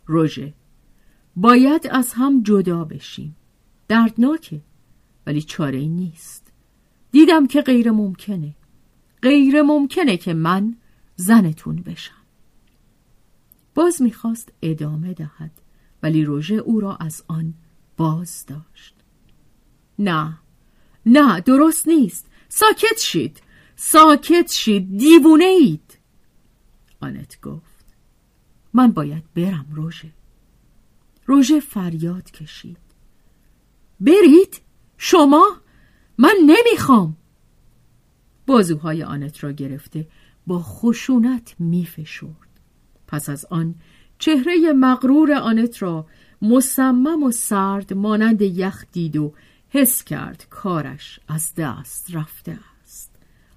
روژه 0.05 0.53
باید 1.35 1.87
از 1.91 2.13
هم 2.13 2.43
جدا 2.43 2.83
بشیم. 2.83 3.35
دردناکه 3.87 4.61
ولی 5.25 5.41
چاره 5.41 5.79
نیست. 5.79 6.51
دیدم 7.11 7.47
که 7.47 7.61
غیر 7.61 7.91
ممکنه. 7.91 8.55
غیر 9.21 9.61
ممکنه 9.61 10.17
که 10.17 10.33
من 10.33 10.75
زنتون 11.15 11.75
بشم. 11.75 12.13
باز 13.75 14.01
می‌خواست 14.01 14.51
ادامه 14.61 15.13
دهد 15.13 15.51
ولی 16.03 16.25
روژه 16.25 16.55
او 16.55 16.79
را 16.79 16.95
از 16.95 17.23
آن 17.27 17.53
باز 17.97 18.45
داشت. 18.45 18.95
نه 19.99 20.37
نه 21.05 21.41
درست 21.41 21.87
نیست. 21.87 22.29
ساکت 22.49 22.99
شید. 22.99 23.41
ساکت 23.81 24.51
شید 24.51 24.97
دیوونه 24.97 25.43
اید 25.43 25.97
آنت 27.01 27.41
گفت 27.41 27.85
من 28.73 28.91
باید 28.91 29.23
برم 29.35 29.65
روژه. 29.71 30.09
روژه 31.25 31.59
فریاد 31.59 32.31
کشید. 32.31 32.77
برید؟ 33.99 34.61
شما؟ 34.97 35.57
من 36.17 36.33
نمی‌خوام. 36.45 37.17
بازوهای 38.47 39.03
آنت 39.03 39.43
را 39.43 39.51
گرفته 39.51 40.07
با 40.47 40.59
خشونت 40.59 41.55
میفشرد. 41.59 42.59
پس 43.07 43.29
از 43.29 43.45
آن 43.45 43.75
چهره 44.17 44.73
مغرور 44.73 45.33
آنت 45.33 45.81
را 45.81 46.05
مصمم 46.41 47.23
و 47.23 47.31
سرد 47.31 47.93
مانند 47.93 48.41
یخ 48.41 48.85
دید 48.91 49.17
و 49.17 49.33
حس 49.69 50.03
کرد 50.03 50.47
کارش 50.49 51.19
از 51.27 51.53
دست 51.55 52.15
رفته 52.15 52.59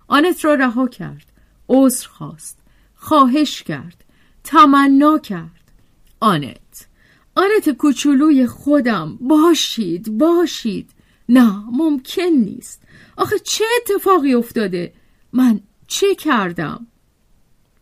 آنت 0.08 0.44
را 0.44 0.54
رها 0.54 0.88
کرد 0.88 1.32
عذر 1.68 2.08
خواست 2.08 2.58
خواهش 2.94 3.62
کرد 3.62 4.04
تمنا 4.44 5.18
کرد. 5.18 5.72
آنت 6.20 6.86
آنت 7.34 7.70
کوچولوی 7.70 8.46
خودم 8.46 9.18
باشید 9.20 10.18
باشید. 10.18 10.90
نه 11.28 11.64
ممکن 11.72 12.22
نیست. 12.22 12.82
آخه 13.16 13.38
چه 13.38 13.64
اتفاقی 13.76 14.34
افتاده؟ 14.34 14.92
من 15.32 15.60
چه 15.86 16.14
کردم؟ 16.14 16.86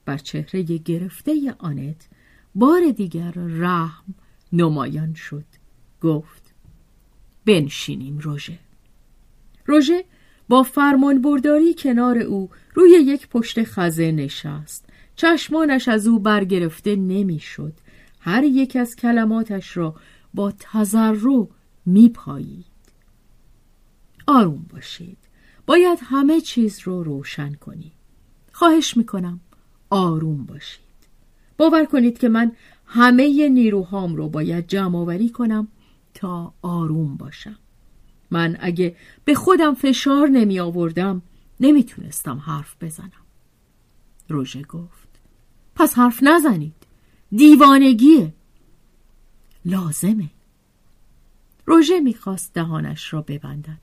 بر 0.05 0.19
چهره 0.19 0.63
گرفته 0.63 1.55
آنت 1.59 2.09
بار 2.55 2.91
دیگر 2.91 3.31
رحم 3.37 4.15
نمایان 4.53 5.15
شد. 5.15 5.45
گفت 6.01 6.55
بنشینیم 7.47 8.19
روژه. 8.19 8.59
روژه 9.67 10.05
با 10.51 10.63
فرمان 10.63 11.23
برداری 11.23 11.75
کنار 11.75 12.19
او 12.19 12.51
روی 12.75 12.91
یک 12.91 13.29
پشت 13.29 13.63
خزه 13.63 14.13
نشست. 14.13 14.85
چشمانش 15.17 15.89
از 15.89 16.07
او 16.07 16.19
برگرفته 16.19 16.97
نمی‌شد. 16.97 17.73
هر 18.21 18.45
یک 18.45 18.77
از 18.77 18.97
کلماتش 18.97 19.77
را 19.77 19.95
با 20.35 20.53
تذرع 20.59 21.47
میپایید. 21.87 22.65
آروم 24.27 24.67
باشید. 24.73 25.19
باید 25.67 25.99
همه 26.03 26.41
چیز 26.41 26.81
رو 26.85 27.03
روشن 27.03 27.55
کنید. 27.55 27.93
خواهش 28.53 28.97
می‌کنم 28.97 29.41
آروم 29.91 30.45
باشید. 30.45 30.81
باور 31.59 31.85
کنید 31.85 32.19
که 32.19 32.29
من 32.29 32.53
همه 32.87 33.49
نیروهام 33.49 34.17
رو 34.17 34.29
باید 34.29 34.67
جمع 34.67 34.99
آوری 34.99 35.29
کنم 35.29 35.69
تا 36.15 36.55
آروم 36.63 37.17
باشم. 37.17 37.59
من 38.31 38.57
اگه 38.61 38.97
به 39.25 39.35
خودم 39.35 39.75
فشار 39.75 40.29
نمی 40.29 40.61
آوردم 40.61 41.23
نمی‌تونستم 41.61 42.39
حرف 42.39 42.77
بزنم. 42.81 43.13
روژه 44.29 44.63
گفت 44.63 45.09
پس 45.75 45.95
حرف 45.99 46.23
نزنید. 46.23 46.75
دیوانگیه. 47.33 48.33
لازمه. 49.65 50.31
روژه 51.67 52.01
می‌خواست 52.01 52.55
دهانش 52.55 53.13
را 53.13 53.23
ببندد. 53.23 53.81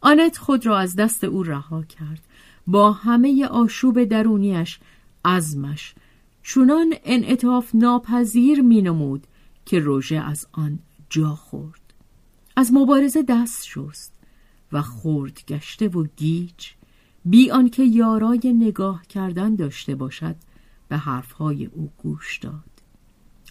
آنت 0.00 0.38
خود 0.38 0.66
را 0.66 0.78
از 0.78 0.96
دست 0.96 1.24
او 1.24 1.42
رها 1.42 1.82
کرد. 1.82 2.20
با 2.66 2.92
همه 2.92 3.46
آشوب 3.46 4.04
درونیش 4.04 4.78
ازمش 5.24 5.94
چونان 6.42 6.94
انعطاف 7.04 7.70
ناپذیر 7.74 8.60
مینمود 8.60 9.26
که 9.66 9.78
روژه 9.78 10.16
از 10.16 10.46
آن 10.52 10.78
جا 11.10 11.34
خورد. 11.34 11.79
از 12.60 12.72
مبارزه 12.72 13.22
دست 13.22 13.66
شست 13.66 14.12
و 14.72 14.82
خورد 14.82 15.44
گشته 15.48 15.88
و 15.88 16.06
گیج 16.16 16.68
بی 17.24 17.50
آنکه 17.50 17.82
یارای 17.82 18.52
نگاه 18.52 19.02
کردن 19.06 19.54
داشته 19.54 19.94
باشد 19.94 20.36
به 20.88 20.96
حرفهای 20.96 21.66
او 21.66 21.90
گوش 21.98 22.38
داد. 22.38 22.70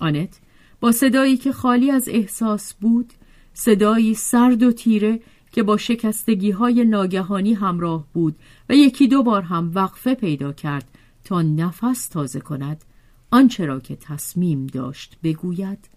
آنت 0.01 0.39
با 0.79 0.91
صدایی 0.91 1.37
که 1.37 1.51
خالی 1.51 1.91
از 1.91 2.09
احساس 2.09 2.73
بود 2.73 3.13
صدایی 3.53 4.13
سرد 4.13 4.63
و 4.63 4.71
تیره 4.71 5.19
که 5.51 5.63
با 5.63 5.77
شکستگی 5.77 6.51
های 6.51 6.85
ناگهانی 6.85 7.53
همراه 7.53 8.07
بود 8.13 8.35
و 8.69 8.75
یکی 8.75 9.07
دو 9.07 9.23
بار 9.23 9.41
هم 9.41 9.71
وقفه 9.75 10.13
پیدا 10.13 10.53
کرد 10.53 10.97
تا 11.23 11.41
نفس 11.41 12.07
تازه 12.07 12.39
کند 12.39 12.85
آنچه 13.31 13.65
را 13.65 13.79
که 13.79 13.95
تصمیم 13.95 14.67
داشت 14.67 15.17
بگوید 15.23 15.89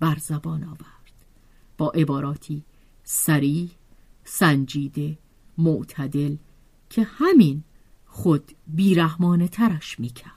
بر 0.00 0.16
زبان 0.20 0.64
آورد. 0.64 0.95
با 1.78 1.90
عباراتی 1.90 2.62
سریع 3.04 3.68
سنجیده 4.24 5.18
معتدل 5.58 6.36
که 6.90 7.02
همین 7.02 7.62
خود 8.06 8.52
بیرحمانه 8.66 9.48
ترش 9.48 10.00
می 10.00 10.08
کرد. 10.08 10.36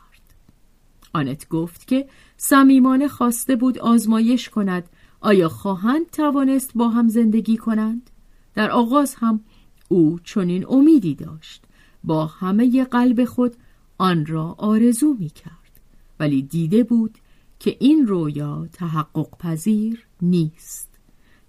آنت 1.14 1.50
گفت 1.50 1.88
که 1.88 2.08
صمیمانه 2.38 3.08
خواسته 3.08 3.56
بود 3.56 3.80
آزمایش 3.80 4.50
کند 4.50 4.90
آیا 5.22 5.50
خواهند 5.50 6.10
توانست 6.10 6.72
با 6.76 6.90
هم 6.90 7.08
زندگی 7.08 7.58
کنند؟ 7.58 8.10
در 8.54 8.72
آغاز 8.72 9.16
هم 9.16 9.40
او 9.88 10.20
چنین 10.24 10.66
امیدی 10.70 11.16
داشت 11.16 11.64
با 12.04 12.26
همه 12.26 12.84
قلب 12.84 13.26
خود 13.26 13.56
آن 13.98 14.26
را 14.26 14.56
آرزو 14.58 15.16
می 15.20 15.30
کرد 15.30 15.80
ولی 16.20 16.42
دیده 16.42 16.84
بود 16.84 17.18
که 17.60 17.78
این 17.80 18.08
رویا 18.08 18.68
تحقق 18.74 19.38
پذیر 19.38 20.06
نیست 20.22 20.89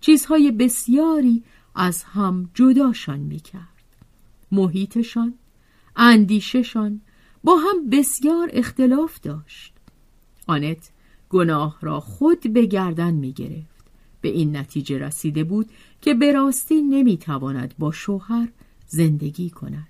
چیزهای 0.01 0.51
بسیاری 0.51 1.43
از 1.75 2.03
هم 2.03 2.51
جداشان 2.55 3.21
می 3.21 3.41
کرد 3.41 3.97
محیطشان 4.53 5.35
اندیششان 5.97 7.01
با 7.45 7.57
هم 7.57 7.91
بسیار 7.91 8.51
اختلاف 8.53 9.21
داشت. 9.21 9.75
آنت 10.47 10.91
گناه 11.29 11.79
را 11.81 12.01
خود 12.01 12.53
به 12.53 12.67
گردن 12.67 13.15
می 13.15 13.33
گرفت 13.33 13.85
به 14.21 14.29
این 14.29 14.57
نتیجه 14.57 14.99
رسیده 14.99 15.45
بود 15.45 15.71
که 16.01 16.15
به 16.15 16.33
راستی 16.33 16.83
نمی 16.83 17.17
تواند 17.17 17.75
با 17.79 17.93
شوهر 17.93 18.49
زندگی 18.87 19.51
کند. 19.51 19.89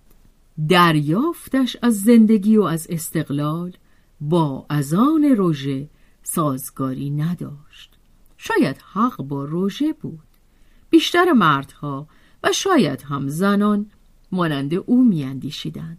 دریافتش 0.68 1.76
از 1.82 2.00
زندگی 2.00 2.56
و 2.56 2.62
از 2.62 2.86
استقلال 2.90 3.72
با 4.20 4.66
ازان 4.68 5.24
روژه 5.24 5.88
سازگاری 6.22 7.10
نداشت. 7.10 7.89
شاید 8.42 8.76
حق 8.92 9.16
با 9.22 9.44
روژه 9.44 9.92
بود. 9.92 10.18
بیشتر 10.90 11.32
مردها 11.32 12.06
و 12.42 12.52
شاید 12.52 13.02
هم 13.02 13.28
زنان 13.28 13.90
مانند 14.32 14.74
او 14.74 15.04
میاندیشیدند. 15.04 15.98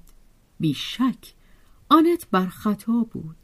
بیشک 0.59 1.33
آنت 1.89 2.27
بر 2.31 2.45
خطا 2.45 3.07
بود 3.11 3.35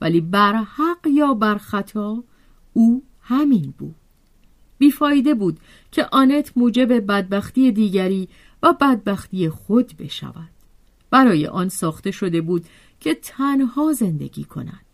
ولی 0.00 0.20
بر 0.20 0.54
حق 0.54 1.06
یا 1.06 1.34
بر 1.34 1.58
خطا 1.58 2.24
او 2.72 3.02
همین 3.20 3.74
بود. 3.78 3.94
بیفایده 4.78 5.34
بود 5.34 5.60
که 5.92 6.06
آنت 6.12 6.52
موجب 6.56 7.06
بدبختی 7.06 7.72
دیگری 7.72 8.28
و 8.62 8.72
بدبختی 8.72 9.48
خود 9.48 9.96
بشود. 9.96 10.50
برای 11.10 11.46
آن 11.46 11.68
ساخته 11.68 12.10
شده 12.10 12.40
بود 12.40 12.66
که 13.00 13.14
تنها 13.14 13.92
زندگی 13.92 14.44
کند. 14.44 14.91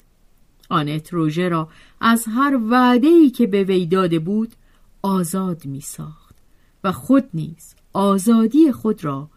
آنت 0.69 1.13
روژه 1.13 1.49
را 1.49 1.69
از 2.01 2.25
هر 2.29 2.59
وعده‌ای 2.71 3.31
که 3.31 3.47
به 3.47 3.65
وی 3.65 3.87
داده 3.87 4.19
بود 4.19 4.55
آزاد 5.03 5.67
می 5.67 5.81
ساخت 5.81 6.37
و 6.85 6.93
خود 6.93 7.29
نیز 7.35 7.75
آزادی 7.93 8.73
خود 8.73 9.05
را 9.05 9.31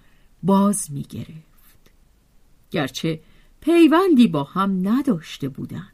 باز 0.43 0.91
می 0.91 1.01
گرفت 1.01 1.91
گرچه 2.71 3.21
پیوندی 3.61 4.27
با 4.27 4.43
هم 4.43 4.87
نداشته 4.89 5.49
بودند 5.49 5.91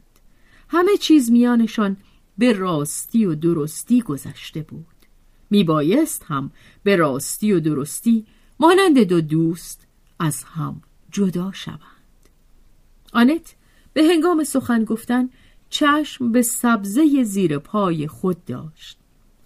همه 0.68 0.96
چیز 0.96 1.30
میانشان 1.30 1.96
به 2.38 2.52
راستی 2.52 3.24
و 3.24 3.34
درستی 3.34 4.00
گذشته 4.00 4.62
بود. 4.62 4.86
میبایست 5.50 6.24
هم 6.24 6.50
به 6.82 6.96
راستی 6.96 7.52
و 7.52 7.60
درستی 7.60 8.26
مانند 8.60 8.98
دو 8.98 9.20
دوست 9.20 9.86
از 10.18 10.44
هم 10.44 10.82
جدا 11.10 11.52
شوند. 11.52 11.78
آنت 13.12 13.54
به 13.92 14.04
هنگام 14.04 14.44
سخن 14.44 14.84
گفتن 14.84 15.28
چشم 15.70 16.32
به 16.32 16.42
سبزه 16.42 17.22
زیر 17.22 17.58
پای 17.58 18.06
خود 18.06 18.44
داشت. 18.44 18.98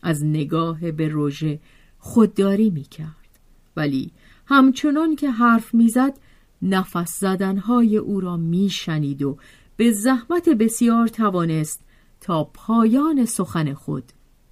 از 0.03 0.25
نگاه 0.25 0.93
به 0.93 1.09
روژه 1.09 1.61
خودداری 1.99 2.71
می 2.71 2.83
کرد. 2.83 3.39
ولی 3.77 4.11
همچنان 4.47 5.17
که 5.17 5.31
حرف 5.31 5.75
می‌زد 5.75 6.19
نفس 6.63 7.21
زدنهای 7.21 7.97
او 7.97 8.21
را 8.21 8.37
میشنید 8.37 9.23
و 9.23 9.37
به 9.77 9.93
زحمت 9.93 10.49
بسیار 10.49 11.09
توانست 11.09 11.81
تا 12.21 12.45
پایان 12.45 13.25
سخن 13.25 13.75
خود 13.75 14.05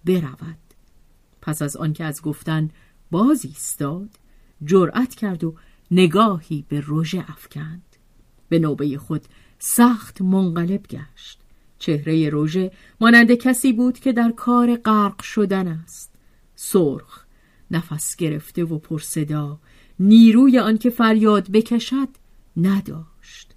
برود. 0.05 0.59
پس 1.43 1.63
از 1.63 1.77
آنکه 1.77 2.05
از 2.05 2.23
گفتن 2.23 2.71
باز 3.11 3.45
ایستاد 3.45 4.11
جرأت 4.65 5.15
کرد 5.15 5.45
و 5.45 5.55
نگاهی 5.91 6.65
به 6.69 6.81
روژه 6.81 7.25
افکند. 7.29 7.83
به 8.49 8.59
نوبه 8.59 8.99
خود 8.99 9.25
سخت 9.63 10.23
منقلب 10.23 10.87
گشت. 10.87 11.39
چهره 11.79 12.29
روژه 12.29 12.73
مانند 13.01 13.35
کسی 13.35 13.73
بود 13.73 13.99
که 13.99 14.13
در 14.13 14.31
کار 14.31 14.77
غرق 14.77 15.23
شدن 15.23 15.69
است. 15.69 16.15
سرخ 16.55 17.25
نفس 17.71 18.17
گرفته 18.17 18.65
و 18.65 18.79
پرصدا 18.79 19.59
نیروی 19.99 20.59
آنکه 20.59 20.91
فریاد 20.91 21.51
بکشد 21.51 22.09
نداشت. 22.57 23.51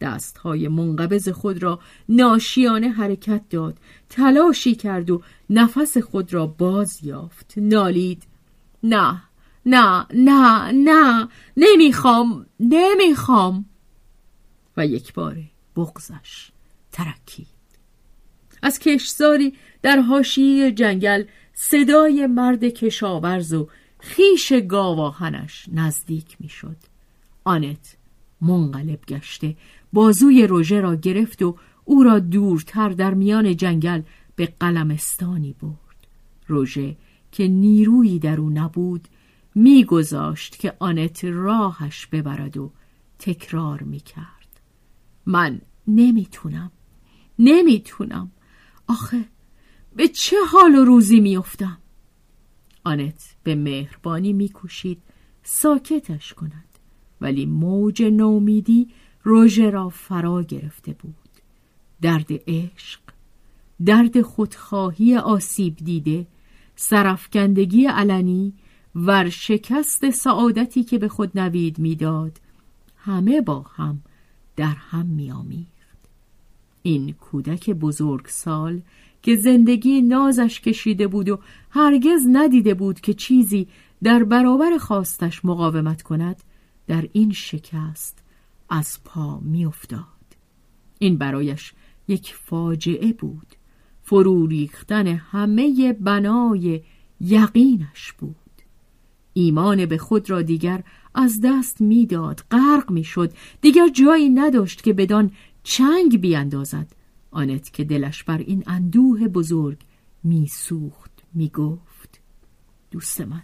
دستهای 0.00 0.68
منقبض 0.68 1.28
خود 1.28 1.62
را 1.62 1.80
ناشیانه 2.08 2.88
حرکت 2.88 3.42
داد 3.50 3.78
تلاشی 4.08 4.74
کرد 4.74 5.10
و 5.10 5.22
نفس 5.50 5.98
خود 5.98 6.34
را 6.34 6.46
باز 6.46 7.04
یافت. 7.04 7.54
نالید 7.56 8.22
نه 8.82 9.22
نه 9.66 10.06
نه 10.14 10.72
نه 10.72 11.28
نمی‌خوام 11.56 12.46
نمی‌خوام. 12.60 13.64
و 14.76 14.86
یک 14.86 15.12
بار 15.14 15.38
بغزش 15.76 16.50
ترکید 16.92 17.46
از 18.62 18.78
کشزاری 18.78 19.54
در 19.82 19.98
حاشیه 20.00 20.72
جنگل 20.72 21.24
صدای 21.54 22.26
مرد 22.26 22.64
کشاورز 22.64 23.54
و 23.54 23.68
خیش 23.98 24.52
گاواهنش 24.68 25.68
نزدیک 25.72 26.36
می‌شد. 26.40 26.76
آنت 27.44 27.96
منقلب 28.40 29.04
گشته 29.08 29.56
بازوی 29.92 30.46
روژه 30.46 30.80
را 30.80 30.94
گرفت 30.94 31.42
و 31.42 31.58
او 31.84 32.02
را 32.02 32.18
دورتر 32.18 32.88
در 32.88 33.14
میان 33.14 33.56
جنگل 33.56 34.02
به 34.36 34.46
قلمستانی 34.60 35.54
برد. 35.62 36.06
روژه 36.46 36.96
که 37.32 37.48
نیرویی 37.48 38.18
در 38.18 38.40
او 38.40 38.50
نبود 38.50 39.08
میگذاشت 39.54 40.58
که 40.58 40.72
آنت 40.78 41.24
راهش 41.24 42.06
ببرد 42.06 42.56
و 42.56 42.72
تکرار 43.18 43.82
می‌کرد. 43.82 44.35
من 45.26 45.60
نمی‌تونم. 45.86 46.72
نمی‌تونم. 47.38 48.30
آخه 48.86 49.24
به 49.96 50.08
چه 50.08 50.36
حال 50.52 50.74
و 50.74 50.84
روزی 50.84 51.20
میافتم؟ 51.20 51.78
آنت 52.84 53.36
به 53.42 53.54
مهربانی 53.54 54.32
میکوشید 54.32 55.02
ساکتش 55.42 56.34
کند 56.34 56.64
ولی 57.20 57.46
موج 57.46 58.02
نومیدی 58.02 58.88
روژه 59.22 59.70
را 59.70 59.88
فرا 59.88 60.42
گرفته 60.42 60.92
بود. 60.92 61.14
درد 62.02 62.26
عشق 62.46 63.00
درد 63.84 64.22
خودخواهی 64.22 65.16
آسیب 65.16 65.76
دیده 65.76 66.26
سرفکندگی 66.76 67.86
علنی 67.86 68.54
ورشکست 68.94 70.10
سعادتی 70.10 70.84
که 70.84 70.98
به 70.98 71.08
خود 71.08 71.38
نوید 71.38 71.78
می‌داد 71.78 72.40
همه 72.96 73.40
با 73.40 73.60
هم 73.60 74.02
در 74.56 74.74
هم 74.90 75.06
میآمیخت. 75.06 75.76
این 76.82 77.12
کودک 77.12 77.70
بزرگ 77.70 78.26
سال 78.26 78.80
که 79.22 79.36
زندگی 79.36 80.02
نازش 80.02 80.60
کشیده 80.60 81.06
بود 81.06 81.28
و 81.28 81.38
هرگز 81.70 82.20
ندیده 82.32 82.74
بود 82.74 83.00
که 83.00 83.14
چیزی 83.14 83.68
در 84.02 84.24
برابر 84.24 84.78
خواستش 84.78 85.44
مقاومت 85.44 86.02
کند 86.02 86.42
در 86.86 87.08
این 87.12 87.32
شکست 87.32 88.22
از 88.68 88.98
پا 89.04 89.40
میافتاد. 89.40 90.02
این 90.98 91.18
برایش 91.18 91.72
یک 92.08 92.34
فاجعه 92.34 93.12
بود. 93.12 93.46
فرو 94.02 94.46
ریختن 94.46 95.06
همه 95.06 95.92
بنای 95.92 96.80
یقینش 97.20 98.12
بود. 98.18 98.36
ایمان 99.32 99.86
به 99.86 99.98
خود 99.98 100.30
را 100.30 100.42
دیگر 100.42 100.82
از 101.16 101.40
دست 101.44 101.80
می‌داد. 101.80 102.44
غرق 102.50 102.90
می‌شد. 102.90 103.32
دیگر 103.60 103.88
جایی 103.88 104.28
نداشت 104.28 104.82
که 104.82 104.92
بدان 104.92 105.30
چنگ 105.62 106.20
بیاندازد. 106.20 106.92
آنت 107.30 107.72
که 107.72 107.84
دلش 107.84 108.24
بر 108.24 108.38
این 108.38 108.62
اندوه 108.66 109.28
بزرگ 109.28 109.78
میسوخت 110.24 111.10
می‌گفت 111.34 112.20
دوست 112.90 113.20
من 113.20 113.42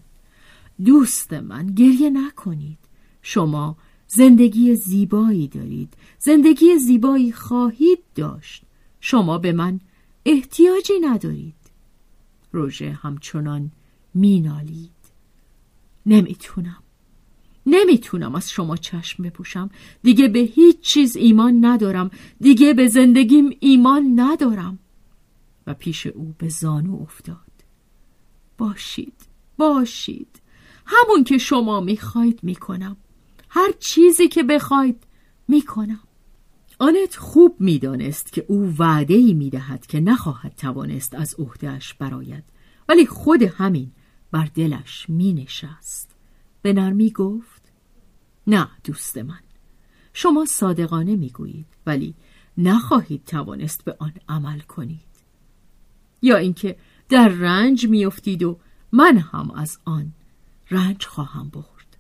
دوست 0.85 1.33
من 1.33 1.67
گریه 1.67 2.11
نکنید. 2.11 2.79
شما 3.23 3.77
زندگی 4.09 4.75
زیبایی 4.75 5.49
دارید. 5.49 5.95
زندگی 6.19 6.79
زیبایی 6.79 7.33
خواهید 7.33 7.99
داشت. 8.15 8.65
شما 9.01 9.39
به 9.39 9.53
من 9.53 9.81
احتیاجی 10.27 11.01
ندارید. 11.01 11.55
روژه 12.53 12.91
همچنان 12.91 13.71
مینالید. 14.15 14.91
نمی‌تونم. 16.07 16.82
نمی‌تونم 17.67 18.35
از 18.35 18.51
شما 18.51 18.77
چشم 18.77 19.23
بپوشم. 19.23 19.71
دیگه 20.03 20.29
به 20.29 20.39
هیچ 20.39 20.81
چیز 20.81 21.17
ایمان 21.17 21.65
ندارم. 21.65 22.11
دیگه 22.41 22.75
به 22.75 22.89
زندگیم 22.89 23.51
ایمان 23.61 24.21
ندارم. 24.21 24.79
و 25.67 25.75
پیش 25.75 26.07
او 26.07 26.35
به 26.39 26.49
زانو 26.49 27.03
افتاد. 27.03 27.37
باشید 28.59 29.27
باشید. 29.57 30.41
همون 30.87 31.25
که 31.25 31.39
شما 31.39 31.81
می‌خواید 31.81 32.41
می‌کنم. 32.43 32.97
هر 33.49 33.73
چیزی 33.79 34.29
که 34.29 34.43
بخواید 34.43 35.05
می‌کنم. 35.49 36.01
آنت 36.79 37.17
خوب 37.17 37.57
می‌دانست 37.59 38.33
که 38.33 38.45
او 38.49 38.75
وعده 38.79 39.15
ای 39.15 39.35
می‌دهد 39.35 39.87
که 39.87 40.01
نخواهد 40.01 40.55
توانست 40.57 41.15
از 41.15 41.35
عهدهش 41.39 41.95
براید 41.95 42.45
ولی 42.89 43.07
خود 43.07 43.43
همین 43.43 43.91
بر 44.33 44.49
دلش 44.55 45.07
مینشست. 45.09 46.12
به 46.63 46.73
نرمی 46.73 47.11
گفت 47.11 47.63
نه 48.47 48.69
دوست 48.85 49.19
من 49.19 49.41
شما 50.13 50.45
صادقانه 50.45 51.17
می‌گویید 51.17 51.67
ولی 51.87 52.15
نخواهید 52.59 53.25
توانست 53.25 53.85
به 53.85 53.97
آن 53.99 54.13
عمل 54.29 54.61
کنید. 54.61 55.13
یا 56.23 56.37
اینکه 56.37 56.77
در 57.09 57.29
رنج 57.29 57.87
میافتید 57.87 58.43
و 58.43 58.59
من 58.93 59.19
هم 59.19 59.51
از 59.51 59.79
آن 59.85 60.13
رنج 60.71 61.05
خواهم 61.05 61.49
برد. 61.49 61.97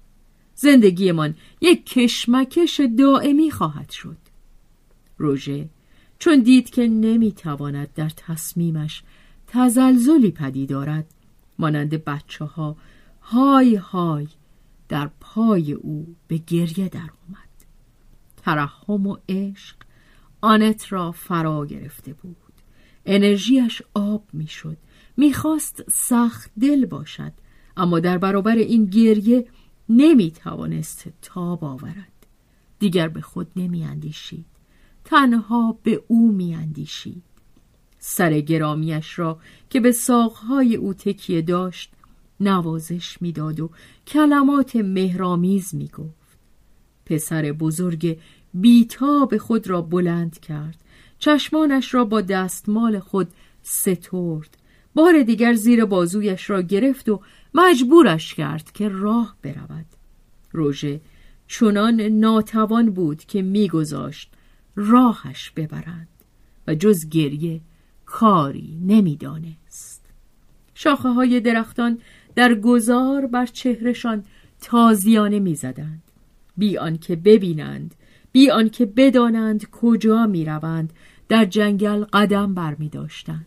زندگیمان 0.55 1.35
یک 1.61 1.87
کشمکش 1.87 2.81
دائمی 2.99 3.51
خواهد 3.51 3.91
شد. 3.91 4.17
روژه 5.19 5.69
چون 6.19 6.43
دید 6.43 6.71
که 6.71 6.89
نمی‌تواند 6.89 7.93
در 7.95 8.11
تصمیمش 8.17 9.03
تزلزلی 9.47 10.31
پدید 10.31 10.69
دارد 10.69 11.15
مانند 11.59 12.05
بچه 12.05 12.45
ها 12.45 12.77
های 13.23 13.75
های 13.75 14.29
در 14.93 15.11
پای 15.21 15.73
او 15.73 16.17
به 16.29 16.39
گریه 16.39 16.89
در 16.89 16.99
آمد 17.29 17.49
ترحم 18.37 19.07
و 19.07 19.17
عشق 19.29 19.77
آنت 20.41 20.93
را 20.93 21.13
فرا 21.13 21.67
گرفته 21.67 22.13
بود. 22.13 22.37
انرژیش 23.07 23.83
آب 23.95 24.25
می‌شد. 24.33 24.77
می‌خواست 25.17 25.91
سخت 25.91 26.51
دل 26.61 26.87
باشد 26.87 27.33
اما 27.77 28.01
در 28.01 28.19
برابر 28.19 28.57
این 28.57 28.87
گریه 28.87 29.47
نمی‌توانست 29.89 31.09
تاب 31.23 31.65
آورد. 31.65 32.27
دیگر 32.79 33.09
به 33.09 33.21
خود 33.21 33.49
نمیاندیشید. 33.57 34.47
تنها 35.05 35.79
به 35.83 36.05
او 36.09 36.33
میاندیشید. 36.33 37.23
سر 37.99 38.41
گرامیش 38.41 39.19
را 39.19 39.41
که 39.71 39.81
به 39.81 39.93
ساقهای 39.93 40.77
او 40.77 40.95
تکیه 40.95 41.43
داشت 41.43 41.93
نوازش 42.43 43.23
می‌داد 43.23 43.61
و 43.61 43.71
کلمات 44.07 44.77
مهرامیز 44.77 45.75
می‌گفت. 45.75 46.39
پسر 47.07 47.43
بزرگ 47.53 48.19
بیتاب 48.55 49.37
خود 49.37 49.69
را 49.69 49.83
بلند 49.83 50.39
کرد. 50.39 50.85
چشمانش 51.19 51.95
را 51.95 52.05
با 52.05 52.21
دستمال 52.21 52.99
خود 52.99 53.29
سترد. 53.63 54.59
بار 54.95 55.23
دیگر 55.23 55.55
زیر 55.55 55.85
بازویش 55.85 56.51
را 56.51 56.63
گرفت 56.63 57.09
و 57.09 57.21
مجبورش 57.55 58.35
کرد 58.35 58.73
که 58.73 58.89
راه 58.89 59.37
برود. 59.43 59.87
روژه 60.53 61.01
چنان 61.47 62.01
ناتوان 62.01 62.91
بود 62.91 63.25
که 63.25 63.43
میگذاشت 63.43 64.33
راهش 64.77 65.51
ببرند 65.51 66.09
و 66.67 66.75
جز 66.75 67.09
گریه 67.09 67.61
کاری 68.07 68.79
نمی‌دانست. 68.87 70.07
شاخه 70.75 71.09
های 71.09 71.41
درختان 71.41 71.99
در 72.35 72.55
گذار 72.55 73.27
بر 73.27 73.47
چهرشان 73.47 74.25
تازیانه 74.61 75.39
می‌زدند. 75.39 76.03
بی 76.57 76.79
آنکه 76.79 77.17
ببینند 77.17 77.95
بی 78.33 78.51
آنکه 78.51 78.87
بدانند 78.87 79.71
کجا 79.71 80.27
می‌روند 80.27 80.93
در 81.29 81.45
جنگل 81.45 82.05
قدم 82.05 82.55
بر 82.55 82.75
می 82.75 82.89
داشتند. 82.89 83.47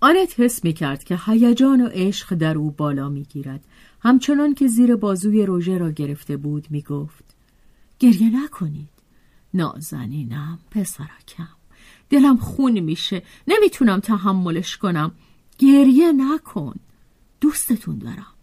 آنت 0.00 0.40
حس 0.40 0.64
می 0.64 0.72
کرد 0.72 1.04
که 1.04 1.18
هیجان 1.26 1.80
و 1.80 1.86
عشق 1.86 2.34
در 2.34 2.58
او 2.58 2.70
بالا 2.70 3.08
می 3.08 3.22
گیرد. 3.22 3.64
همچنان 4.00 4.54
که 4.54 4.66
زیر 4.66 4.96
بازوی 4.96 5.46
روژه 5.46 5.78
را 5.78 5.90
گرفته 5.90 6.36
بود 6.36 6.66
می 6.70 6.82
گفت 6.82 7.24
گریه 7.98 8.44
نکنید. 8.44 8.88
نازنینم 9.54 10.58
پسرکم. 10.70 11.48
دلم 12.10 12.36
خون 12.36 12.80
میشه. 12.80 13.22
نمی‌تونم 13.48 14.00
تحملش 14.00 14.76
کنم. 14.76 15.12
گریه 15.58 16.12
نکن. 16.12 16.74
دوستتون 17.40 17.98
دارم. 17.98 18.34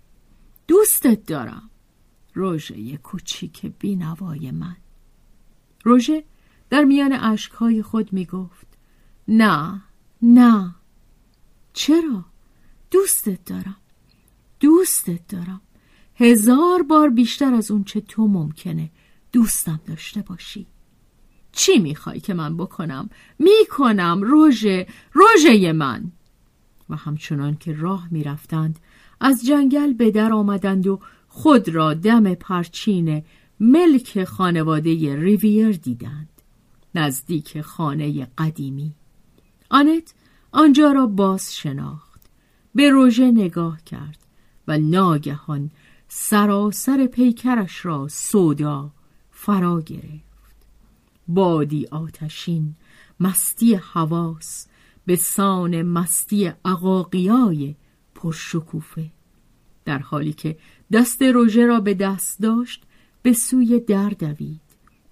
دوستت 0.68 1.26
دارم. 1.26 1.70
روژه 2.34 2.98
کوچیک 2.98 3.66
بینوای 3.80 4.52
من. 4.52 4.76
روژه 5.84 6.24
در 6.70 6.84
میان 6.84 7.14
اشکهای 7.14 7.82
خود 7.82 8.14
می‌گفت 8.14 8.68
نه 9.28 9.82
نه. 10.22 10.76
چرا؟ 11.74 12.26
دوستت 12.92 13.46
دارم. 13.46 13.78
دوستت 14.60 15.28
دارم. 15.28 15.62
هزار 16.16 16.84
بار 16.84 17.10
بیشتر 17.10 17.54
از 17.54 17.72
اون 17.72 17.84
چه 17.84 18.02
تو 18.02 18.28
ممکنه 18.28 18.92
دوستم 19.32 19.80
داشته 19.86 20.22
باشی. 20.22 20.68
چی 21.52 21.80
می‌خوای 21.80 22.20
که 22.20 22.34
من 22.34 22.58
بکنم؟ 22.58 23.10
می‌کنم 23.40 24.22
روژه 24.24 24.88
روژه 25.14 25.72
من. 25.74 26.12
و 26.90 26.96
همچنان 26.96 27.56
که 27.56 27.74
راه 27.74 28.08
می‌رفتند 28.12 28.80
از 29.20 29.46
جنگل 29.46 29.94
به 29.94 30.12
در 30.12 30.34
آمدند 30.34 30.88
و 30.88 31.00
خود 31.28 31.70
را 31.70 31.94
دم 31.94 32.34
پرچین 32.34 33.24
ملک 33.60 34.24
خانواده 34.24 35.16
ریویر 35.16 35.72
دیدند 35.72 36.30
نزدیک 36.96 37.62
خانه 37.62 38.28
قدیمی. 38.38 38.96
آنت 39.70 40.14
آنجا 40.52 40.92
را 40.92 41.06
باز 41.06 41.56
شناخت 41.56 42.22
به 42.76 42.90
روژه 42.90 43.32
نگاه 43.32 43.84
کرد 43.84 44.18
و 44.68 44.78
ناگهان 44.78 45.72
سراسر 46.08 47.06
پیکرش 47.06 47.86
را 47.86 48.08
سودا 48.08 48.92
فرا 49.32 49.82
گرفت. 49.82 50.34
بادی 51.28 51.88
آتشین 51.92 52.76
مستی 53.20 53.76
حواس 53.76 54.68
به 55.06 55.16
سان 55.16 55.82
مستی 55.82 56.52
عقاقیای 56.66 57.76
پرشکوفه 58.16 59.12
در 59.86 60.00
حالی 60.00 60.34
که 60.34 60.58
دست 60.92 61.22
روژه 61.22 61.66
را 61.66 61.80
به 61.80 61.94
دست 61.94 62.42
داشت 62.42 62.84
به 63.22 63.34
سوی 63.34 63.80
در 63.80 64.10
دوید. 64.10 64.62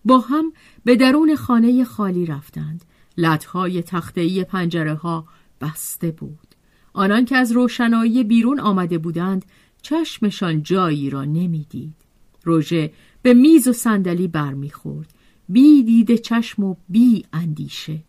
با 0.05 0.19
هم 0.19 0.53
به 0.83 0.95
درون 0.95 1.35
خانه 1.35 1.83
خالی 1.83 2.25
رفتند. 2.25 2.85
لطهای 3.17 3.81
تختهی 3.81 4.43
پنجره 4.43 4.93
ها 4.93 5.27
بسته 5.61 6.11
بود. 6.11 6.47
آنان 6.93 7.25
که 7.25 7.37
از 7.37 7.51
روشنایی 7.51 8.23
بیرون 8.23 8.59
آمده 8.59 8.97
بودند 8.97 9.45
چشمشان 9.81 10.63
جایی 10.63 11.09
را 11.09 11.23
نمی‌دید. 11.23 11.95
روژه 12.43 12.93
به 13.21 13.33
میز 13.33 13.67
و 13.67 13.73
صندلی 13.73 14.27
برمیخورد. 14.27 15.13
بی 15.49 15.83
دیده 15.83 16.17
چشم 16.17 16.63
و 16.63 16.75
بی 16.89 17.25
اندیشه 17.33 18.03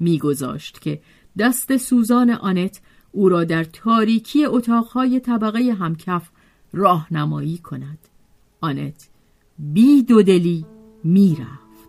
میگذاشت 0.00 0.80
که 0.80 1.00
دست 1.40 1.76
سوزان 1.76 2.30
آنت 2.30 2.80
او 3.12 3.28
را 3.28 3.44
در 3.44 3.64
تاریکی 3.64 4.44
اتاقهای 4.44 5.20
طبقه 5.20 5.76
همکف 5.80 6.30
راهنمایی 6.72 7.58
کند. 7.58 7.98
آنت 8.60 9.08
بی 9.58 10.02
دودلی 10.02 10.66
می‌رفت 11.04 11.88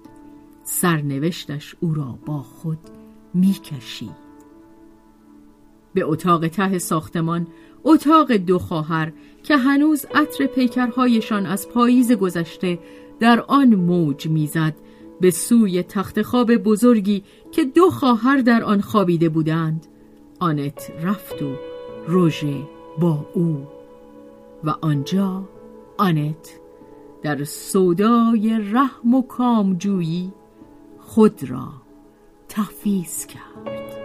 سرنوشتش 0.64 1.76
او 1.80 1.94
را 1.94 2.20
با 2.26 2.42
خود 2.42 2.80
می‌کشید 3.34 4.22
به 5.94 6.06
اتاق 6.06 6.48
ته 6.48 6.80
ساختمان 6.80 7.48
اتاق 7.84 8.32
دو 8.32 8.60
خواهر 8.60 9.12
که 9.44 9.58
هنوز 9.58 10.06
عطر 10.16 10.46
پیکرهایشان 10.46 11.46
از 11.46 11.70
پاییز 11.70 12.12
گذشته 12.12 12.80
در 13.20 13.42
آن 13.48 13.76
موج 13.76 14.28
می‌زد 14.28 14.76
به 15.22 15.32
سوی 15.32 15.84
تخت 15.84 16.22
خواب 16.22 16.56
بزرگی 16.56 17.24
که 17.52 17.66
دو 17.66 17.90
خواهر 17.90 18.38
در 18.38 18.64
آن 18.64 18.82
خوابیده 18.82 19.30
بودند. 19.30 19.88
آنت 20.40 20.92
رفت 21.04 21.42
و 21.42 21.56
روژه 22.08 22.58
با 23.00 23.26
او. 23.34 23.68
و 24.64 24.76
آنجا 24.82 25.44
آنت 25.98 26.60
در 27.22 27.44
سودای 27.44 28.60
رحم 28.72 29.16
و 29.16 29.22
کامجویی 29.22 30.34
خود 31.00 31.50
را 31.50 31.68
تفیز 32.50 33.26
کرد. 33.26 34.01